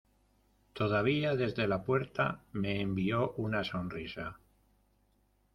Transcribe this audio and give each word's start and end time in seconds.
todavía 0.73 1.35
desde 1.35 1.67
la 1.67 1.83
puerta 1.83 2.41
me 2.53 2.81
envió 2.81 3.33
una 3.37 3.63
sonrisa. 3.63 4.39